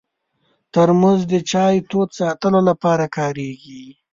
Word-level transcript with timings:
ترموز 0.73 1.21
د 1.31 1.33
چای 1.51 1.75
تود 1.89 2.09
ساتلو 2.19 2.59
لپاره 2.69 3.05
کارېږي. 3.17 3.85